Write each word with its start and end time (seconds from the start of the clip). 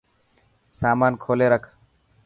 سامان 0.79 1.13
کولي 1.23 1.47
رک. 1.53 1.63